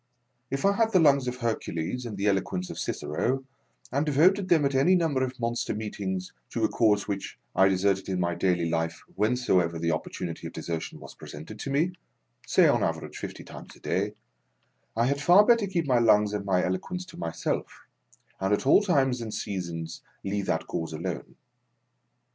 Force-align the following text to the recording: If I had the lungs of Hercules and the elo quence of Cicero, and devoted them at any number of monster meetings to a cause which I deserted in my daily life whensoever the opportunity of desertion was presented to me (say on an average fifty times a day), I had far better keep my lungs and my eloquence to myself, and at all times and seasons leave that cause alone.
If 0.49 0.65
I 0.65 0.71
had 0.75 0.93
the 0.93 0.99
lungs 0.99 1.27
of 1.27 1.35
Hercules 1.35 2.07
and 2.07 2.17
the 2.17 2.25
elo 2.25 2.41
quence 2.41 2.71
of 2.71 2.79
Cicero, 2.79 3.45
and 3.91 4.03
devoted 4.03 4.49
them 4.49 4.65
at 4.65 4.73
any 4.73 4.95
number 4.95 5.23
of 5.23 5.39
monster 5.39 5.75
meetings 5.75 6.33
to 6.49 6.63
a 6.63 6.69
cause 6.69 7.07
which 7.07 7.37
I 7.55 7.67
deserted 7.67 8.09
in 8.09 8.19
my 8.19 8.33
daily 8.33 8.67
life 8.67 9.03
whensoever 9.15 9.77
the 9.77 9.91
opportunity 9.91 10.47
of 10.47 10.53
desertion 10.53 10.99
was 10.99 11.13
presented 11.13 11.59
to 11.59 11.69
me 11.69 11.91
(say 12.47 12.67
on 12.67 12.81
an 12.81 12.89
average 12.89 13.15
fifty 13.19 13.43
times 13.43 13.75
a 13.75 13.79
day), 13.79 14.15
I 14.97 15.05
had 15.05 15.21
far 15.21 15.45
better 15.45 15.67
keep 15.67 15.85
my 15.85 15.99
lungs 15.99 16.33
and 16.33 16.45
my 16.45 16.65
eloquence 16.65 17.05
to 17.05 17.17
myself, 17.17 17.81
and 18.39 18.51
at 18.55 18.65
all 18.65 18.81
times 18.81 19.21
and 19.21 19.31
seasons 19.31 20.01
leave 20.23 20.47
that 20.47 20.65
cause 20.65 20.93
alone. 20.93 21.35